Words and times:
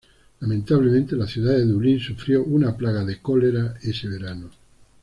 Lamentablemente, 0.39 1.15
la 1.15 1.27
ciudad 1.27 1.53
de 1.53 1.63
Dublín 1.63 1.99
sufrió 1.99 2.43
una 2.43 2.75
plaga 2.75 3.05
de 3.05 3.17
la 3.17 3.21
cólera 3.21 3.75
ese 3.83 4.07
verano. 4.07 4.49